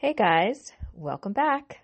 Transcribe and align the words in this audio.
Hey 0.00 0.14
guys, 0.14 0.72
welcome 0.94 1.34
back. 1.34 1.80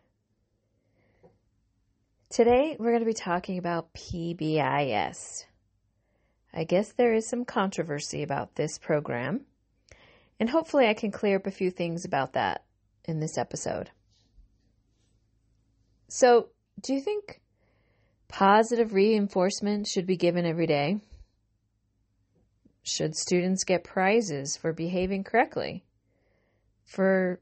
Today 2.30 2.74
we're 2.78 2.92
going 2.92 3.00
to 3.00 3.04
be 3.04 3.12
talking 3.12 3.58
about 3.58 3.92
PBIS. 3.92 5.44
I 6.50 6.64
guess 6.64 6.92
there 6.92 7.12
is 7.12 7.28
some 7.28 7.44
controversy 7.44 8.22
about 8.22 8.54
this 8.54 8.78
program, 8.78 9.42
and 10.40 10.48
hopefully 10.48 10.86
I 10.86 10.94
can 10.94 11.10
clear 11.10 11.36
up 11.36 11.46
a 11.46 11.50
few 11.50 11.70
things 11.70 12.06
about 12.06 12.32
that 12.32 12.64
in 13.04 13.20
this 13.20 13.36
episode. 13.36 13.90
So, 16.08 16.48
do 16.80 16.94
you 16.94 17.02
think 17.02 17.42
positive 18.28 18.94
reinforcement 18.94 19.88
should 19.88 20.06
be 20.06 20.16
given 20.16 20.46
every 20.46 20.66
day? 20.66 21.00
Should 22.82 23.14
students 23.14 23.64
get 23.64 23.84
prizes 23.84 24.56
for 24.56 24.72
behaving 24.72 25.24
correctly? 25.24 25.84
For 26.86 27.40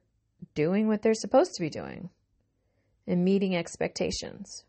doing 0.55 0.89
what 0.89 1.03
they're 1.03 1.15
supposed 1.15 1.55
to 1.55 1.63
be 1.63 1.71
doing? 1.71 2.11
And 3.07 3.25
meeting 3.25 3.55
expectations? 3.55 4.65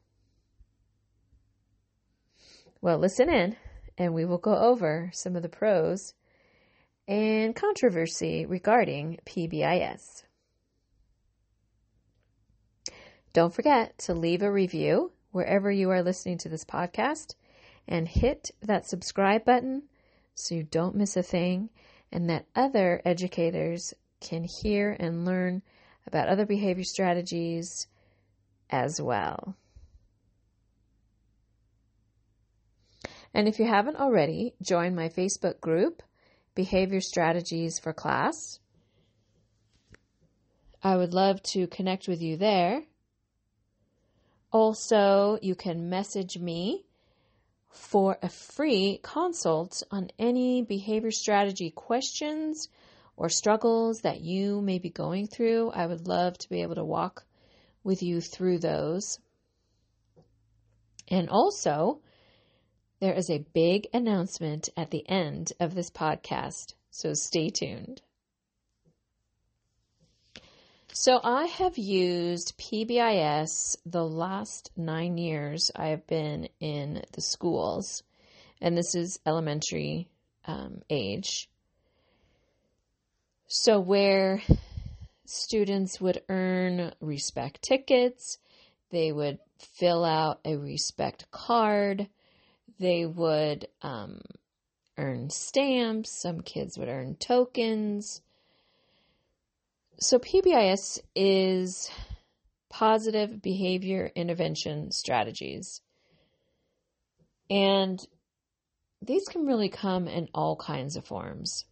Well, 2.81 2.97
listen 2.97 3.29
in, 3.29 3.55
and 3.97 4.13
we 4.13 4.25
will 4.25 4.37
go 4.37 4.55
over 4.55 5.09
some 5.13 5.35
of 5.35 5.41
the 5.41 5.49
pros 5.49 6.13
and 7.07 7.55
controversy 7.55 8.45
regarding 8.45 9.19
PBIS. 9.25 10.23
Don't 13.33 13.53
forget 13.53 13.97
to 13.99 14.13
leave 14.13 14.41
a 14.41 14.51
review 14.51 15.11
wherever 15.31 15.69
you 15.71 15.89
are 15.89 16.01
listening 16.01 16.37
to 16.39 16.49
this 16.49 16.63
podcast 16.63 17.35
and 17.87 18.07
hit 18.07 18.51
that 18.61 18.87
subscribe 18.87 19.43
button 19.43 19.83
so 20.33 20.55
you 20.55 20.63
don't 20.63 20.95
miss 20.95 21.17
a 21.17 21.23
thing 21.23 21.69
and 22.11 22.29
that 22.29 22.45
other 22.55 23.01
educators 23.03 23.93
can 24.25 24.43
hear 24.43 24.95
and 24.99 25.23
learn 25.23 25.61
about 26.07 26.27
other 26.27 26.45
behavior 26.45 26.83
strategies 26.83 27.87
as 28.69 28.99
well. 28.99 29.55
And 33.33 33.47
if 33.47 33.59
you 33.59 33.65
haven't 33.65 33.97
already, 33.97 34.55
join 34.61 34.95
my 34.95 35.09
Facebook 35.09 35.59
group, 35.61 36.01
Behavior 36.55 37.01
Strategies 37.01 37.79
for 37.79 37.93
Class. 37.93 38.59
I 40.81 40.95
would 40.95 41.13
love 41.13 41.43
to 41.53 41.67
connect 41.67 42.07
with 42.07 42.21
you 42.21 42.37
there. 42.37 42.83
Also, 44.51 45.37
you 45.41 45.53
can 45.53 45.89
message 45.89 46.37
me 46.37 46.85
for 47.69 48.17
a 48.23 48.29
free 48.29 48.99
consult 49.03 49.83
on 49.91 50.09
any 50.17 50.61
behavior 50.61 51.11
strategy 51.11 51.69
questions 51.69 52.69
or 53.17 53.29
struggles 53.29 54.01
that 54.01 54.21
you 54.21 54.61
may 54.61 54.79
be 54.79 54.89
going 54.89 55.27
through. 55.27 55.71
I 55.71 55.85
would 55.85 56.07
love 56.07 56.37
to 56.39 56.49
be 56.49 56.61
able 56.61 56.75
to 56.75 56.83
walk 56.83 57.25
with 57.83 58.03
you 58.03 58.21
through 58.21 58.59
those. 58.59 59.19
And 61.07 61.29
also, 61.29 62.01
there 62.99 63.13
is 63.13 63.29
a 63.29 63.45
big 63.53 63.87
announcement 63.93 64.69
at 64.75 64.91
the 64.91 65.07
end 65.07 65.53
of 65.59 65.75
this 65.75 65.89
podcast, 65.91 66.73
so 66.89 67.13
stay 67.13 67.49
tuned. 67.49 68.01
So 70.97 71.19
I 71.21 71.45
have 71.45 71.77
used 71.77 72.57
PBIS 72.57 73.77
the 73.85 74.05
last 74.05 74.71
nine 74.77 75.17
years 75.17 75.69
I 75.75 75.87
have 75.87 76.07
been 76.07 76.47
in 76.61 77.03
the 77.11 77.21
schools, 77.21 78.01
and 78.61 78.77
this 78.77 78.95
is 78.95 79.19
elementary 79.25 80.07
um, 80.45 80.81
age. 80.89 81.49
So 83.47 83.79
where 83.79 84.41
students 85.25 86.01
would 86.01 86.23
earn 86.29 86.93
respect 86.99 87.61
tickets, 87.61 88.37
they 88.91 89.11
would 89.11 89.39
fill 89.59 90.03
out 90.03 90.39
a 90.45 90.55
respect 90.57 91.29
card, 91.31 92.09
they 92.79 93.05
would 93.05 93.67
um, 93.81 94.21
earn 94.97 95.29
stamps, 95.29 96.11
some 96.11 96.41
kids 96.41 96.77
would 96.77 96.89
earn 96.89 97.15
tokens 97.15 98.21
so, 99.97 100.19
PBIS 100.19 100.99
is 101.15 101.89
positive 102.69 103.41
behavior 103.41 104.11
intervention 104.13 104.91
strategies. 104.91 105.81
And 107.49 108.05
these 109.01 109.25
can 109.29 109.45
really 109.45 109.69
come 109.69 110.09
in 110.09 110.27
all 110.33 110.57
kinds 110.57 110.97
of 110.97 111.05
forms. 111.05 111.63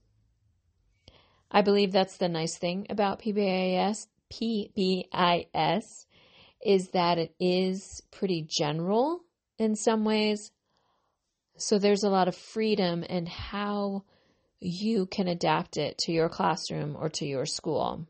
I 1.54 1.62
believe 1.62 1.92
that's 1.92 2.18
the 2.18 2.28
nice 2.28 2.58
thing 2.58 2.88
about 2.90 3.22
PBIS. 3.22 4.08
PBIS 4.34 6.06
is 6.66 6.90
that 6.90 7.20
it 7.20 7.36
is 7.40 8.02
pretty 8.10 8.48
general 8.50 9.22
in 9.60 9.76
some 9.76 10.04
ways. 10.04 10.52
So 11.56 11.78
there's 11.78 12.04
a 12.04 12.10
lot 12.10 12.28
of 12.28 12.36
freedom 12.36 13.04
in 13.04 13.28
how 13.28 14.04
you 14.60 15.06
can 15.06 15.28
adapt 15.28 15.78
it 15.78 16.00
to 16.00 16.12
your 16.12 16.30
classroom 16.30 16.98
or 17.00 17.10
to 17.10 17.26
your 17.26 17.46
school. 17.46 18.08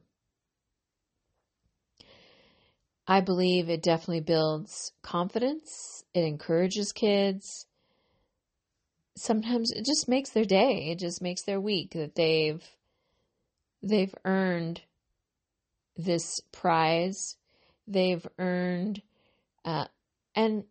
I 3.05 3.19
believe 3.19 3.69
it 3.69 3.83
definitely 3.83 4.21
builds 4.21 4.93
confidence. 5.01 6.05
It 6.13 6.23
encourages 6.23 6.93
kids. 6.93 7.65
Sometimes 9.17 9.71
it 9.71 9.85
just 9.85 10.07
makes 10.07 10.29
their 10.29 10.45
day. 10.45 10.91
It 10.91 10.99
just 10.99 11.21
makes 11.21 11.43
their 11.43 11.59
week 11.59 11.91
that 11.91 12.15
they've 12.15 12.63
they've 13.83 14.15
earned 14.25 14.81
this 15.97 16.39
prize. 16.51 17.35
They've 17.87 18.25
earned 18.39 19.01
uh, 19.65 19.85
and 20.35 20.63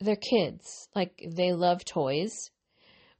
they're 0.00 0.16
kids. 0.16 0.88
Like 0.94 1.22
they 1.26 1.52
love 1.52 1.84
toys. 1.84 2.50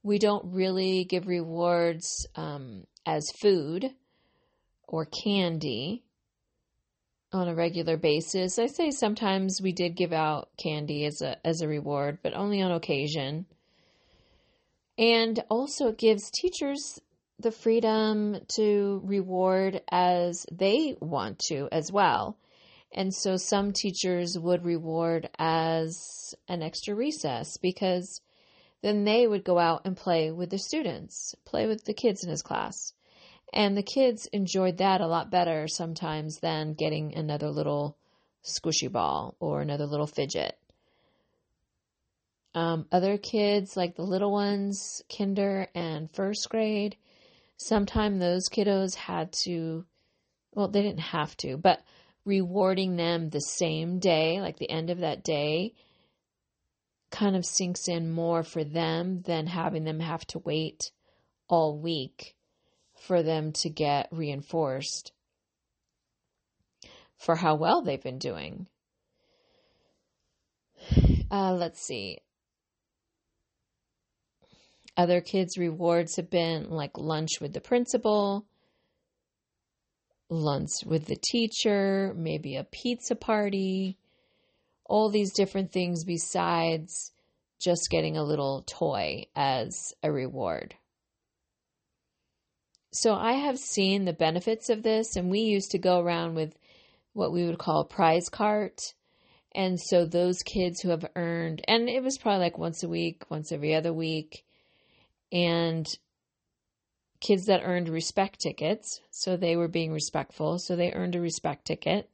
We 0.02 0.18
don't 0.18 0.52
really 0.52 1.04
give 1.04 1.26
rewards 1.26 2.26
um, 2.34 2.84
as 3.06 3.24
food 3.40 3.90
or 4.86 5.06
candy 5.06 6.02
on 7.32 7.48
a 7.48 7.54
regular 7.54 7.96
basis. 7.96 8.58
I 8.58 8.66
say 8.66 8.90
sometimes 8.90 9.60
we 9.62 9.72
did 9.72 9.96
give 9.96 10.12
out 10.12 10.50
candy 10.62 11.04
as 11.04 11.20
a 11.22 11.44
as 11.46 11.60
a 11.60 11.68
reward, 11.68 12.18
but 12.22 12.34
only 12.34 12.60
on 12.60 12.72
occasion. 12.72 13.46
And 14.96 15.42
also 15.48 15.88
it 15.88 15.98
gives 15.98 16.30
teachers 16.30 17.00
the 17.38 17.50
freedom 17.50 18.38
to 18.56 19.00
reward 19.04 19.82
as 19.90 20.46
they 20.52 20.96
want 21.00 21.38
to 21.50 21.68
as 21.72 21.90
well. 21.90 22.36
And 22.92 23.12
so 23.12 23.36
some 23.36 23.72
teachers 23.72 24.38
would 24.38 24.64
reward 24.64 25.28
as 25.38 26.34
an 26.48 26.62
extra 26.62 26.94
recess 26.94 27.56
because 27.56 28.20
then 28.82 29.04
they 29.04 29.26
would 29.26 29.44
go 29.44 29.58
out 29.58 29.82
and 29.84 29.96
play 29.96 30.30
with 30.30 30.50
the 30.50 30.58
students, 30.58 31.34
play 31.44 31.66
with 31.66 31.84
the 31.84 31.94
kids 31.94 32.22
in 32.22 32.30
his 32.30 32.42
class. 32.42 32.92
And 33.52 33.76
the 33.76 33.82
kids 33.82 34.26
enjoyed 34.26 34.78
that 34.78 35.00
a 35.00 35.06
lot 35.06 35.30
better 35.30 35.66
sometimes 35.68 36.38
than 36.38 36.74
getting 36.74 37.14
another 37.14 37.50
little 37.50 37.96
squishy 38.44 38.90
ball 38.90 39.36
or 39.40 39.60
another 39.60 39.86
little 39.86 40.06
fidget. 40.06 40.58
Um, 42.54 42.86
other 42.92 43.18
kids, 43.18 43.76
like 43.76 43.96
the 43.96 44.02
little 44.02 44.30
ones, 44.30 45.02
kinder 45.16 45.66
and 45.74 46.10
first 46.12 46.48
grade, 46.48 46.96
sometimes 47.56 48.20
those 48.20 48.48
kiddos 48.48 48.94
had 48.94 49.32
to, 49.44 49.84
well, 50.54 50.68
they 50.68 50.82
didn't 50.82 51.00
have 51.00 51.36
to, 51.38 51.56
but 51.56 51.82
rewarding 52.24 52.96
them 52.96 53.28
the 53.28 53.40
same 53.40 53.98
day, 53.98 54.40
like 54.40 54.58
the 54.58 54.70
end 54.70 54.90
of 54.90 54.98
that 54.98 55.22
day, 55.22 55.74
kind 57.10 57.36
of 57.36 57.46
sinks 57.46 57.88
in 57.88 58.10
more 58.10 58.42
for 58.42 58.64
them 58.64 59.22
than 59.22 59.46
having 59.46 59.84
them 59.84 60.00
have 60.00 60.26
to 60.26 60.38
wait 60.40 60.90
all 61.48 61.78
week 61.78 62.34
for 62.94 63.22
them 63.22 63.52
to 63.52 63.68
get 63.68 64.08
reinforced 64.10 65.12
for 67.16 67.36
how 67.36 67.54
well 67.54 67.82
they've 67.82 68.02
been 68.02 68.18
doing. 68.18 68.66
Uh, 71.30 71.52
let's 71.52 71.80
see. 71.80 72.18
Other 74.96 75.20
kids' 75.20 75.58
rewards 75.58 76.16
have 76.16 76.30
been 76.30 76.70
like 76.70 76.96
lunch 76.96 77.40
with 77.40 77.52
the 77.52 77.60
principal, 77.60 78.46
lunch 80.30 80.70
with 80.86 81.06
the 81.06 81.16
teacher, 81.16 82.14
maybe 82.16 82.56
a 82.56 82.64
pizza 82.64 83.16
party, 83.16 83.98
all 84.84 85.10
these 85.10 85.32
different 85.32 85.72
things 85.72 86.04
besides 86.04 87.12
just 87.60 87.88
getting 87.90 88.16
a 88.16 88.22
little 88.22 88.62
toy 88.66 89.26
as 89.34 89.94
a 90.02 90.12
reward. 90.12 90.74
So 92.92 93.14
I 93.14 93.32
have 93.32 93.58
seen 93.58 94.04
the 94.04 94.12
benefits 94.12 94.68
of 94.68 94.84
this, 94.84 95.16
and 95.16 95.28
we 95.28 95.40
used 95.40 95.72
to 95.72 95.78
go 95.78 95.98
around 95.98 96.36
with 96.36 96.56
what 97.12 97.32
we 97.32 97.44
would 97.44 97.58
call 97.58 97.80
a 97.80 97.84
prize 97.84 98.28
cart. 98.28 98.94
And 99.52 99.80
so 99.80 100.04
those 100.04 100.42
kids 100.44 100.80
who 100.80 100.90
have 100.90 101.06
earned, 101.16 101.62
and 101.66 101.88
it 101.88 102.02
was 102.04 102.18
probably 102.18 102.40
like 102.40 102.58
once 102.58 102.84
a 102.84 102.88
week, 102.88 103.24
once 103.28 103.50
every 103.50 103.74
other 103.74 103.92
week, 103.92 104.44
and 105.34 105.86
kids 107.20 107.46
that 107.46 107.62
earned 107.64 107.88
respect 107.88 108.38
tickets, 108.38 109.00
so 109.10 109.36
they 109.36 109.56
were 109.56 109.68
being 109.68 109.92
respectful, 109.92 110.58
so 110.58 110.76
they 110.76 110.92
earned 110.92 111.16
a 111.16 111.20
respect 111.20 111.66
ticket. 111.66 112.08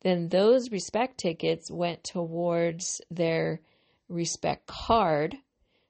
Then 0.00 0.28
those 0.28 0.70
respect 0.70 1.18
tickets 1.18 1.70
went 1.70 2.02
towards 2.02 3.00
their 3.10 3.60
respect 4.08 4.66
card. 4.66 5.36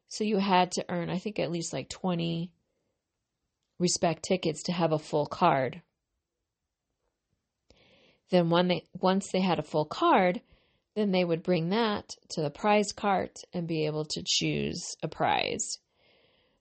So 0.08 0.24
you 0.24 0.38
had 0.38 0.72
to 0.72 0.84
earn, 0.88 1.08
I 1.08 1.18
think, 1.18 1.38
at 1.38 1.52
least 1.52 1.72
like 1.72 1.88
20 1.88 2.50
respect 3.78 4.24
tickets 4.24 4.62
to 4.64 4.72
have 4.72 4.92
a 4.92 4.98
full 4.98 5.26
card. 5.26 5.82
Then 8.30 8.50
when 8.50 8.68
they 8.68 8.84
once 8.94 9.30
they 9.30 9.40
had 9.40 9.58
a 9.60 9.62
full 9.62 9.84
card, 9.84 10.40
then 10.96 11.12
they 11.12 11.24
would 11.24 11.42
bring 11.42 11.68
that 11.68 12.16
to 12.30 12.42
the 12.42 12.50
prize 12.50 12.90
cart 12.92 13.42
and 13.52 13.68
be 13.68 13.86
able 13.86 14.04
to 14.06 14.22
choose 14.26 14.96
a 15.02 15.08
prize. 15.08 15.78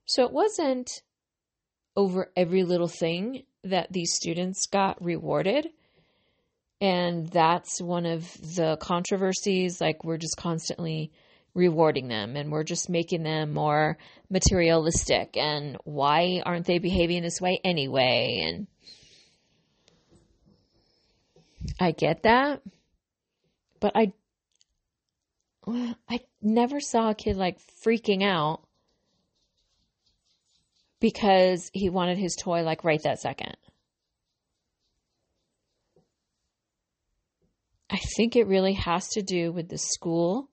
So 0.05 0.23
it 0.23 0.31
wasn't 0.31 0.89
over 1.95 2.31
every 2.35 2.63
little 2.63 2.87
thing 2.87 3.43
that 3.63 3.91
these 3.91 4.13
students 4.13 4.67
got 4.67 5.03
rewarded. 5.03 5.67
And 6.81 7.27
that's 7.27 7.81
one 7.81 8.05
of 8.05 8.31
the 8.55 8.77
controversies. 8.79 9.81
Like, 9.81 10.03
we're 10.03 10.17
just 10.17 10.37
constantly 10.37 11.11
rewarding 11.53 12.09
them 12.09 12.35
and 12.35 12.51
we're 12.51 12.65
just 12.65 12.89
making 12.89 13.23
them 13.23 13.53
more 13.53 13.97
materialistic. 14.29 15.37
And 15.37 15.77
why 15.85 16.43
aren't 16.45 16.65
they 16.65 16.79
behaving 16.79 17.23
this 17.23 17.41
way 17.41 17.59
anyway? 17.63 18.43
And 18.45 18.67
I 21.79 21.91
get 21.91 22.23
that. 22.23 22.61
But 23.79 23.93
I 23.95 24.11
I 26.07 26.19
never 26.41 26.79
saw 26.79 27.09
a 27.09 27.15
kid 27.15 27.37
like 27.37 27.57
freaking 27.83 28.21
out 28.21 28.61
because 31.05 31.69
he 31.71 31.87
wanted 31.87 32.17
his 32.17 32.35
toy 32.35 32.63
like 32.63 32.83
right 32.83 33.03
that 33.03 33.19
second. 33.19 33.55
I 37.91 37.99
think 38.17 38.35
it 38.35 38.47
really 38.47 38.73
has 38.73 39.07
to 39.09 39.21
do 39.21 39.51
with 39.51 39.69
the 39.69 39.77
school 39.77 40.49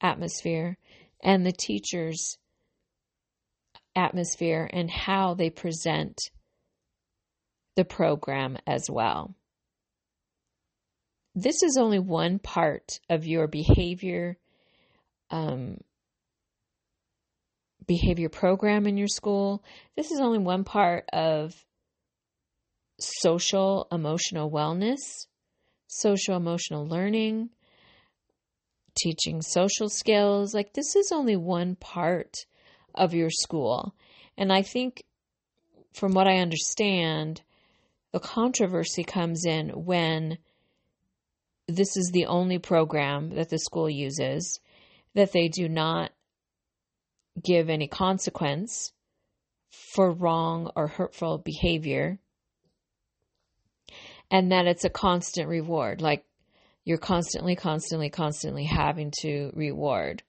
atmosphere 0.00 0.78
and 1.24 1.44
the 1.44 1.50
teachers' 1.50 2.38
atmosphere 3.96 4.70
and 4.72 4.88
how 4.88 5.34
they 5.34 5.50
present 5.50 6.16
the 7.74 7.84
program 7.84 8.58
as 8.68 8.84
well. 8.88 9.34
This 11.34 11.64
is 11.64 11.76
only 11.76 11.98
one 11.98 12.38
part 12.38 13.00
of 13.08 13.26
your 13.26 13.48
behavior 13.48 14.38
um, 15.32 15.78
behavior 17.90 18.28
program 18.28 18.86
in 18.86 18.96
your 18.96 19.08
school. 19.08 19.64
This 19.96 20.12
is 20.12 20.20
only 20.20 20.38
one 20.38 20.62
part 20.62 21.06
of 21.12 21.52
social 23.00 23.88
emotional 23.90 24.48
wellness, 24.48 25.00
social 25.88 26.36
emotional 26.36 26.86
learning, 26.86 27.50
teaching 28.96 29.42
social 29.42 29.88
skills. 29.88 30.54
Like, 30.54 30.72
this 30.72 30.94
is 30.94 31.10
only 31.10 31.34
one 31.34 31.74
part 31.74 32.32
of 32.94 33.12
your 33.12 33.28
school. 33.28 33.92
And 34.38 34.52
I 34.52 34.62
think, 34.62 35.02
from 35.92 36.12
what 36.12 36.28
I 36.28 36.36
understand, 36.36 37.42
the 38.12 38.20
controversy 38.20 39.02
comes 39.02 39.44
in 39.44 39.70
when 39.70 40.38
this 41.66 41.96
is 41.96 42.12
the 42.12 42.26
only 42.26 42.60
program 42.60 43.30
that 43.30 43.50
the 43.50 43.58
school 43.58 43.90
uses, 43.90 44.60
that 45.14 45.32
they 45.32 45.48
do 45.48 45.68
not 45.68 46.12
give 47.42 47.68
any 47.68 47.88
consequence 47.88 48.92
for 49.70 50.10
wrong 50.10 50.70
or 50.74 50.86
hurtful 50.86 51.38
behavior, 51.38 52.18
and 54.30 54.52
that 54.52 54.66
it's 54.66 54.84
a 54.84 54.90
constant 54.90 55.48
reward. 55.48 56.00
Like 56.00 56.24
you're 56.84 56.98
constantly, 56.98 57.56
constantly, 57.56 58.10
constantly 58.10 58.64
having 58.64 59.12
to 59.20 59.50
reward. 59.54 60.22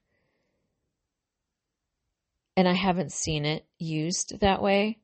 And 2.56 2.68
I 2.68 2.74
haven't 2.74 3.12
seen 3.12 3.46
it 3.46 3.64
used 3.78 4.40
that 4.40 4.62
way. 4.62 4.98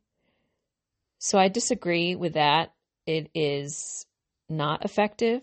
So 1.19 1.39
I 1.39 1.49
disagree 1.49 2.15
with 2.15 2.35
that. 2.35 2.75
It 3.07 3.31
is 3.35 4.07
not 4.49 4.85
effective 4.85 5.43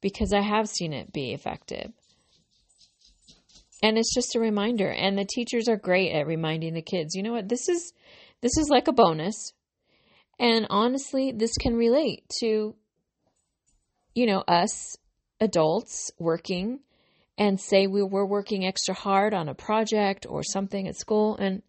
because 0.00 0.32
I 0.32 0.40
have 0.40 0.68
seen 0.68 0.92
it 0.92 1.12
be 1.12 1.32
effective. 1.32 1.92
And 3.82 3.98
it's 3.98 4.14
just 4.14 4.34
a 4.34 4.40
reminder 4.40 4.90
and 4.90 5.18
the 5.18 5.26
teachers 5.26 5.68
are 5.68 5.76
great 5.76 6.12
at 6.12 6.26
reminding 6.26 6.74
the 6.74 6.82
kids, 6.82 7.14
you 7.14 7.22
know 7.22 7.32
what, 7.32 7.48
this 7.48 7.68
is 7.68 7.92
this 8.40 8.56
is 8.56 8.68
like 8.68 8.88
a 8.88 8.92
bonus. 8.92 9.52
And 10.38 10.66
honestly, 10.70 11.32
this 11.32 11.54
can 11.56 11.74
relate 11.74 12.24
to 12.40 12.74
you 14.14 14.26
know 14.26 14.42
us 14.48 14.96
adults 15.40 16.10
working 16.18 16.80
and 17.38 17.60
say 17.60 17.86
we 17.86 18.02
were 18.02 18.26
working 18.26 18.64
extra 18.64 18.94
hard 18.94 19.34
on 19.34 19.48
a 19.48 19.54
project 19.54 20.26
or 20.28 20.42
something 20.42 20.88
at 20.88 20.96
school 20.96 21.36
and 21.36 21.62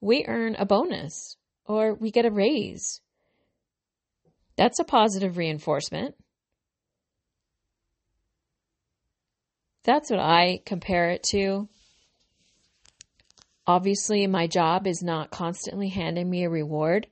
we 0.00 0.24
earn 0.26 0.54
a 0.56 0.64
bonus 0.64 1.36
or 1.66 1.94
we 1.94 2.10
get 2.10 2.24
a 2.24 2.30
raise. 2.30 3.00
That's 4.56 4.78
a 4.78 4.84
positive 4.84 5.36
reinforcement. 5.36 6.14
That's 9.84 10.10
what 10.10 10.20
I 10.20 10.60
compare 10.64 11.10
it 11.10 11.24
to. 11.30 11.68
Obviously, 13.66 14.26
my 14.26 14.46
job 14.46 14.86
is 14.86 15.02
not 15.02 15.30
constantly 15.30 15.88
handing 15.88 16.28
me 16.28 16.44
a 16.44 16.50
reward, 16.50 17.06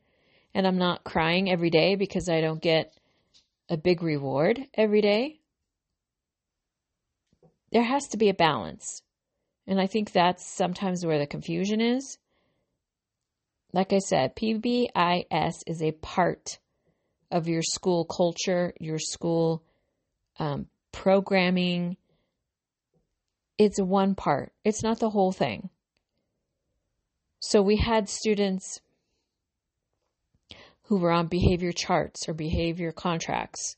and 0.55 0.67
I'm 0.67 0.79
not 0.79 1.05
crying 1.05 1.51
every 1.51 1.71
day 1.71 1.95
because 1.95 2.29
I 2.29 2.41
don't 2.41 2.63
get 2.63 2.93
a 3.69 3.77
big 3.77 4.03
reward 4.03 4.61
every 4.75 5.01
day. 5.01 5.41
There 7.73 7.85
has 7.85 8.09
to 8.09 8.17
be 8.17 8.29
a 8.29 8.35
balance. 8.35 9.03
And 9.67 9.81
I 9.81 9.87
think 9.87 10.11
that's 10.11 10.45
sometimes 10.45 11.07
where 11.07 11.21
the 11.21 11.27
confusion 11.27 11.81
is. 11.81 12.19
Like 13.73 13.93
I 13.93 13.99
said, 13.99 14.35
PBIS 14.35 15.63
is 15.67 15.81
a 15.81 15.93
part 15.93 16.59
of 17.31 17.47
your 17.47 17.63
school 17.63 18.05
culture, 18.05 18.75
your 18.81 18.99
school 18.99 19.63
um, 20.41 20.67
programming, 20.91 21.97
it's 23.61 23.79
one 23.79 24.15
part, 24.15 24.55
it's 24.65 24.83
not 24.83 25.01
the 25.01 25.11
whole 25.11 25.33
thing. 25.33 25.69
So 27.41 27.61
we 27.61 27.77
had 27.77 28.09
students 28.09 28.81
who 30.85 30.97
were 30.99 31.11
on 31.11 31.27
behavior 31.27 31.71
charts 31.71 32.27
or 32.27 32.33
behavior 32.33 32.91
contracts. 32.91 33.77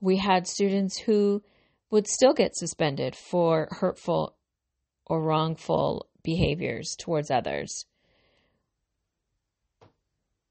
We 0.00 0.18
had 0.18 0.46
students 0.46 0.96
who 0.96 1.42
would 1.90 2.06
still 2.06 2.34
get 2.34 2.54
suspended 2.54 3.16
for 3.16 3.66
hurtful 3.72 4.36
or 5.06 5.20
wrongful 5.20 6.06
behaviors 6.22 6.94
towards 6.96 7.28
others. 7.28 7.84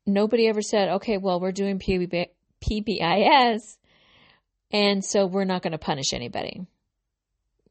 Nobody 0.06 0.50
ever 0.50 0.62
said, 0.62 0.90
okay, 0.90 1.18
well, 1.18 1.40
we're 1.40 1.54
doing 1.54 1.80
PBIS, 1.80 3.62
and 4.72 5.06
so 5.06 5.26
we're 5.28 5.46
not 5.46 5.62
going 5.62 5.72
to 5.72 5.78
punish 5.78 6.12
anybody. 6.12 6.68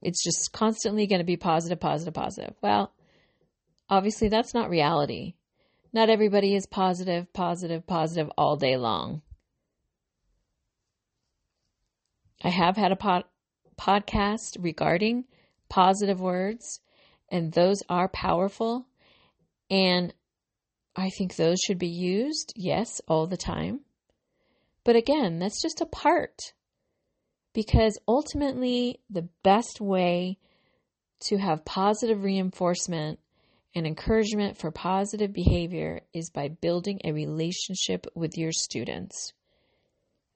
It's 0.04 0.22
just 0.22 0.52
constantly 0.52 1.06
going 1.06 1.20
to 1.20 1.24
be 1.24 1.38
positive, 1.38 1.80
positive, 1.80 2.12
positive. 2.12 2.54
Well, 2.62 2.92
obviously, 3.88 4.28
that's 4.28 4.52
not 4.52 4.68
reality. 4.68 5.34
Not 5.94 6.10
everybody 6.10 6.54
is 6.54 6.66
positive, 6.66 7.32
positive, 7.32 7.86
positive 7.86 8.30
all 8.36 8.56
day 8.56 8.76
long. 8.76 9.22
I 12.42 12.50
have 12.50 12.76
had 12.76 12.92
a 12.92 12.96
pod- 12.96 13.24
podcast 13.80 14.58
regarding 14.60 15.24
positive 15.70 16.20
words, 16.20 16.80
and 17.30 17.52
those 17.52 17.82
are 17.88 18.08
powerful. 18.08 18.86
And 19.70 20.12
I 20.94 21.08
think 21.08 21.36
those 21.36 21.60
should 21.60 21.78
be 21.78 21.88
used, 21.88 22.52
yes, 22.56 23.00
all 23.08 23.26
the 23.26 23.38
time. 23.38 23.80
But 24.84 24.96
again, 24.96 25.38
that's 25.38 25.62
just 25.62 25.80
a 25.80 25.86
part 25.86 26.52
because 27.54 27.98
ultimately, 28.06 29.00
the 29.08 29.28
best 29.42 29.80
way 29.80 30.38
to 31.20 31.38
have 31.38 31.64
positive 31.64 32.22
reinforcement 32.22 33.20
and 33.74 33.86
encouragement 33.86 34.56
for 34.56 34.70
positive 34.70 35.32
behavior 35.32 36.00
is 36.12 36.30
by 36.30 36.48
building 36.48 37.00
a 37.04 37.12
relationship 37.12 38.06
with 38.14 38.36
your 38.36 38.52
students. 38.52 39.32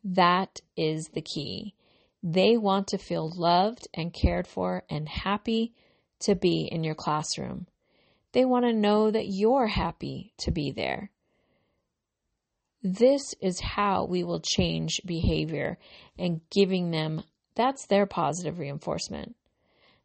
That 0.03 0.61
is 0.77 1.09
the 1.13 1.21
key. 1.21 1.75
They 2.23 2.57
want 2.57 2.89
to 2.89 2.99
feel 2.99 3.31
loved 3.37 3.87
and 3.93 4.13
cared 4.13 4.47
for 4.47 4.85
and 4.89 5.09
happy 5.09 5.75
to 6.21 6.35
be 6.35 6.69
in 6.71 6.83
your 6.83 6.95
classroom. 6.95 7.67
They 8.33 8.45
want 8.45 8.65
to 8.65 8.73
know 8.73 9.11
that 9.11 9.29
you're 9.29 9.67
happy 9.67 10.33
to 10.39 10.51
be 10.51 10.71
there. 10.71 11.11
This 12.83 13.35
is 13.41 13.61
how 13.61 14.05
we 14.05 14.23
will 14.23 14.41
change 14.41 15.01
behavior 15.05 15.79
and 16.19 16.41
giving 16.51 16.91
them 16.91 17.23
that's 17.59 17.87
their 17.87 18.07
positive 18.07 18.61
reinforcement 18.61 19.35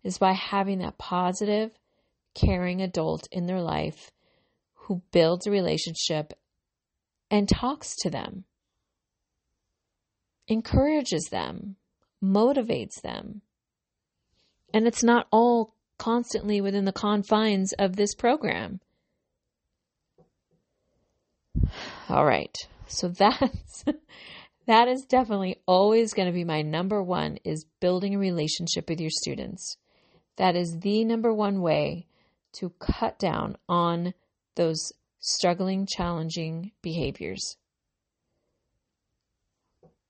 is 0.04 0.18
by 0.18 0.34
having 0.34 0.80
that 0.80 0.98
positive, 0.98 1.72
caring 2.34 2.82
adult 2.82 3.28
in 3.32 3.46
their 3.46 3.62
life 3.62 4.10
who 4.74 5.04
builds 5.12 5.46
a 5.46 5.52
relationship 5.52 6.34
and 7.30 7.48
talks 7.48 7.96
to 7.98 8.10
them, 8.10 8.46
encourages 10.48 11.26
them, 11.26 11.76
motivates 12.24 13.00
them. 13.04 13.42
And 14.74 14.88
it's 14.88 15.04
not 15.04 15.28
all 15.32 15.76
constantly 16.00 16.60
within 16.60 16.86
the 16.86 16.92
confines 16.92 17.72
of 17.74 17.96
this 17.96 18.16
program. 18.16 18.80
All 22.10 22.26
right. 22.26 22.56
So 22.88 23.08
that's 23.10 23.86
that 24.66 24.88
is 24.88 25.06
definitely 25.06 25.58
always 25.66 26.14
going 26.14 26.28
to 26.28 26.34
be 26.34 26.44
my 26.44 26.62
number 26.62 27.02
one 27.04 27.38
is 27.44 27.66
building 27.80 28.16
a 28.16 28.20
relationship 28.20 28.90
with 28.90 29.02
your 29.02 29.10
students. 29.10 29.78
That 30.38 30.56
is 30.56 30.80
the 30.80 31.04
number 31.04 31.34
one 31.34 31.62
way 31.62 32.08
to 32.54 32.70
cut 32.80 33.20
down 33.20 33.58
on 33.68 34.14
those 34.56 34.94
struggling, 35.20 35.86
challenging 35.86 36.72
behaviors. 36.82 37.58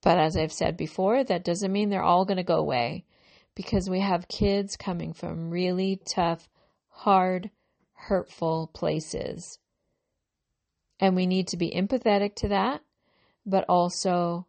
But 0.02 0.18
as 0.18 0.36
I've 0.36 0.52
said 0.52 0.76
before, 0.76 1.24
that 1.24 1.44
doesn't 1.44 1.72
mean 1.72 1.88
they're 1.88 2.02
all 2.02 2.26
going 2.26 2.36
to 2.36 2.42
go 2.42 2.58
away 2.58 3.06
because 3.54 3.88
we 3.88 4.00
have 4.00 4.28
kids 4.28 4.76
coming 4.76 5.14
from 5.14 5.50
really 5.50 6.00
tough, 6.04 6.48
hard, 6.88 7.50
hurtful 7.94 8.70
places. 8.74 9.58
And 11.00 11.16
we 11.16 11.26
need 11.26 11.48
to 11.48 11.56
be 11.56 11.70
empathetic 11.70 12.34
to 12.36 12.48
that, 12.48 12.80
but 13.44 13.64
also 13.68 14.46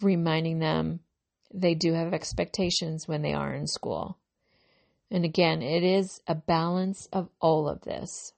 reminding 0.00 0.58
them 0.58 1.00
they 1.52 1.74
do 1.74 1.92
have 1.92 2.12
expectations 2.12 3.06
when 3.06 3.22
they 3.22 3.32
are 3.32 3.54
in 3.54 3.66
school. 3.66 4.18
And 5.10 5.24
again, 5.24 5.62
it 5.62 5.82
is 5.82 6.20
a 6.26 6.34
balance 6.34 7.06
of 7.12 7.28
all 7.40 7.68
of 7.68 7.82
this. 7.82 8.32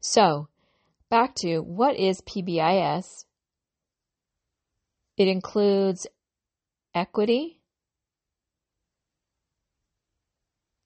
So, 0.00 0.48
back 1.10 1.34
to 1.36 1.58
what 1.58 1.96
is 1.96 2.20
PBIS? 2.20 3.24
It 5.16 5.28
includes 5.28 6.06
equity, 6.94 7.60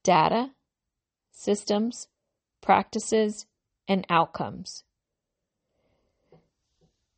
data, 0.02 0.52
systems, 1.32 2.08
practices, 2.62 3.46
and 3.90 4.06
outcomes. 4.08 4.84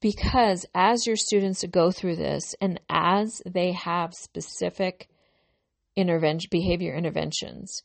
Because 0.01 0.67
as 0.75 1.07
your 1.07 1.15
students 1.15 1.65
go 1.71 1.93
through 1.93 2.17
this 2.17 2.57
and 2.61 2.81
as 2.89 3.41
they 3.47 3.71
have 3.71 4.15
specific 4.15 5.09
intervention, 5.95 6.49
behavior 6.51 6.97
interventions, 6.97 7.83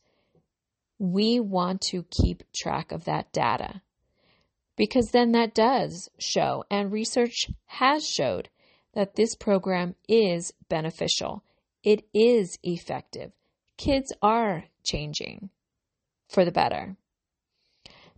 we 0.98 1.38
want 1.38 1.80
to 1.82 2.04
keep 2.10 2.42
track 2.52 2.90
of 2.90 3.04
that 3.04 3.32
data 3.32 3.82
because 4.78 5.10
then 5.10 5.32
that 5.32 5.54
does 5.54 6.08
show, 6.18 6.64
and 6.70 6.92
research 6.92 7.50
has 7.66 8.08
showed 8.08 8.48
that 8.94 9.16
this 9.16 9.34
program 9.34 9.96
is 10.08 10.52
beneficial. 10.68 11.44
It 11.82 12.04
is 12.14 12.58
effective. 12.62 13.32
Kids 13.76 14.12
are 14.22 14.64
changing 14.84 15.50
for 16.28 16.44
the 16.44 16.52
better. 16.52 16.96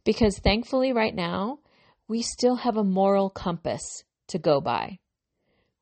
Because 0.05 0.39
thankfully, 0.39 0.93
right 0.93 1.15
now, 1.15 1.59
we 2.09 2.23
still 2.23 2.57
have 2.57 2.77
a 2.77 2.85
moral 2.85 3.31
compass 3.31 4.05
to 4.29 4.39
go 4.39 4.61
by. 4.61 4.99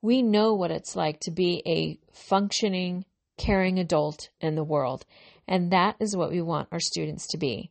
We 0.02 0.22
know 0.22 0.54
what 0.54 0.70
it's 0.70 0.96
like 0.96 1.20
to 1.20 1.30
be 1.30 1.62
a 1.66 1.98
functioning, 2.12 3.04
caring 3.36 3.78
adult 3.78 4.30
in 4.40 4.54
the 4.54 4.64
world. 4.64 5.04
And 5.46 5.72
that 5.72 5.96
is 6.00 6.16
what 6.16 6.30
we 6.30 6.42
want 6.42 6.68
our 6.72 6.80
students 6.80 7.26
to 7.28 7.38
be. 7.38 7.70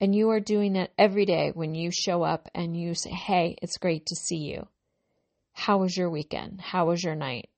And 0.00 0.14
you 0.14 0.30
are 0.30 0.40
doing 0.40 0.74
that 0.74 0.92
every 0.96 1.26
day 1.26 1.50
when 1.52 1.74
you 1.74 1.90
show 1.90 2.22
up 2.22 2.48
and 2.54 2.76
you 2.76 2.94
say, 2.94 3.10
Hey, 3.10 3.56
it's 3.60 3.78
great 3.78 4.06
to 4.06 4.16
see 4.16 4.38
you. 4.38 4.66
How 5.52 5.78
was 5.78 5.96
your 5.96 6.10
weekend? 6.10 6.60
How 6.60 6.86
was 6.86 7.02
your 7.02 7.14
night? 7.14 7.50